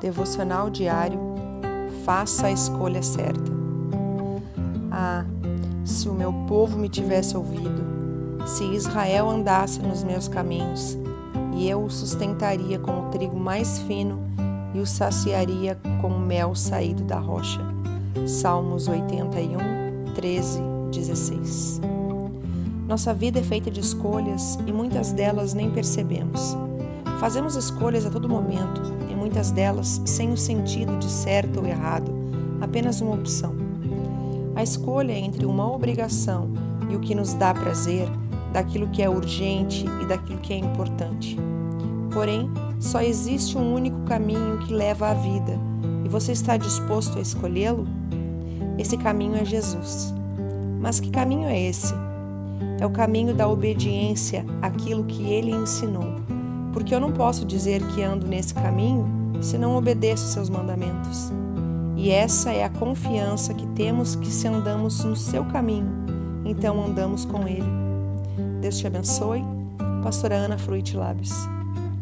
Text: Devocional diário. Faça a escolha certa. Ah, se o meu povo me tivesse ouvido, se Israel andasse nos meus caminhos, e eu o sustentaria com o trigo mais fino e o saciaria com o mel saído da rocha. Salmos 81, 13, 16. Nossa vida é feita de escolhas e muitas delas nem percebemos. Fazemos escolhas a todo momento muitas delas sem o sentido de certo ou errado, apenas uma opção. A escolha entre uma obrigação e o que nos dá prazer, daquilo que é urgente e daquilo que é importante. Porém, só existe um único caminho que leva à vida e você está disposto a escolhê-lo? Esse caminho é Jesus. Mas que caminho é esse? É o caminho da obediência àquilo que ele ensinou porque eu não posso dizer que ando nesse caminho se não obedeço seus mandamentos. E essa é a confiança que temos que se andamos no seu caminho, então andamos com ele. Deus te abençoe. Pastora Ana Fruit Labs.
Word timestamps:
Devocional 0.00 0.70
diário. 0.70 1.18
Faça 2.04 2.46
a 2.46 2.52
escolha 2.52 3.02
certa. 3.02 3.52
Ah, 4.90 5.24
se 5.84 6.08
o 6.08 6.14
meu 6.14 6.32
povo 6.46 6.78
me 6.78 6.88
tivesse 6.88 7.36
ouvido, 7.36 7.82
se 8.46 8.64
Israel 8.64 9.28
andasse 9.28 9.80
nos 9.80 10.04
meus 10.04 10.28
caminhos, 10.28 10.96
e 11.54 11.68
eu 11.68 11.84
o 11.84 11.90
sustentaria 11.90 12.78
com 12.78 13.00
o 13.00 13.10
trigo 13.10 13.36
mais 13.36 13.80
fino 13.80 14.20
e 14.72 14.78
o 14.78 14.86
saciaria 14.86 15.78
com 16.00 16.08
o 16.08 16.20
mel 16.20 16.54
saído 16.54 17.02
da 17.02 17.18
rocha. 17.18 17.60
Salmos 18.26 18.86
81, 18.86 20.12
13, 20.14 20.60
16. 20.92 21.80
Nossa 22.86 23.12
vida 23.12 23.40
é 23.40 23.42
feita 23.42 23.70
de 23.70 23.80
escolhas 23.80 24.58
e 24.66 24.72
muitas 24.72 25.12
delas 25.12 25.52
nem 25.52 25.70
percebemos. 25.70 26.56
Fazemos 27.18 27.56
escolhas 27.56 28.06
a 28.06 28.10
todo 28.10 28.28
momento 28.28 28.97
muitas 29.28 29.50
delas 29.50 30.00
sem 30.06 30.32
o 30.32 30.38
sentido 30.38 30.96
de 30.96 31.10
certo 31.10 31.60
ou 31.60 31.66
errado, 31.66 32.10
apenas 32.62 33.02
uma 33.02 33.14
opção. 33.14 33.54
A 34.56 34.62
escolha 34.62 35.12
entre 35.12 35.44
uma 35.44 35.70
obrigação 35.70 36.50
e 36.88 36.96
o 36.96 36.98
que 36.98 37.14
nos 37.14 37.34
dá 37.34 37.52
prazer, 37.52 38.08
daquilo 38.54 38.88
que 38.88 39.02
é 39.02 39.10
urgente 39.10 39.84
e 40.02 40.06
daquilo 40.06 40.38
que 40.38 40.54
é 40.54 40.56
importante. 40.56 41.36
Porém, 42.10 42.50
só 42.80 43.02
existe 43.02 43.58
um 43.58 43.74
único 43.74 44.00
caminho 44.04 44.60
que 44.60 44.72
leva 44.72 45.10
à 45.10 45.12
vida 45.12 45.60
e 46.06 46.08
você 46.08 46.32
está 46.32 46.56
disposto 46.56 47.18
a 47.18 47.20
escolhê-lo? 47.20 47.86
Esse 48.78 48.96
caminho 48.96 49.36
é 49.36 49.44
Jesus. 49.44 50.14
Mas 50.80 51.00
que 51.00 51.10
caminho 51.10 51.46
é 51.46 51.60
esse? 51.60 51.92
É 52.80 52.86
o 52.86 52.90
caminho 52.90 53.34
da 53.34 53.46
obediência 53.46 54.42
àquilo 54.62 55.04
que 55.04 55.24
ele 55.24 55.50
ensinou 55.50 56.37
porque 56.72 56.94
eu 56.94 57.00
não 57.00 57.12
posso 57.12 57.44
dizer 57.44 57.82
que 57.88 58.02
ando 58.02 58.26
nesse 58.26 58.54
caminho 58.54 59.06
se 59.40 59.56
não 59.56 59.76
obedeço 59.76 60.26
seus 60.26 60.48
mandamentos. 60.48 61.32
E 61.96 62.10
essa 62.10 62.52
é 62.52 62.64
a 62.64 62.70
confiança 62.70 63.52
que 63.52 63.66
temos 63.68 64.14
que 64.14 64.28
se 64.28 64.46
andamos 64.46 65.02
no 65.02 65.16
seu 65.16 65.44
caminho, 65.46 65.90
então 66.44 66.84
andamos 66.84 67.24
com 67.24 67.46
ele. 67.46 67.68
Deus 68.60 68.78
te 68.78 68.86
abençoe. 68.86 69.42
Pastora 70.02 70.36
Ana 70.36 70.56
Fruit 70.56 70.96
Labs. 70.96 71.57